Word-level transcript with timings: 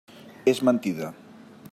És 0.53 0.61
mentida. 0.69 1.11